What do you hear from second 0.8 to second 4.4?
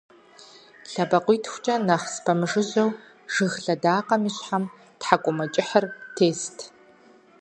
ЛъэбакъуитхукӀэ нэхъ спэмыжыжьэу, жыг лъэдакъэм и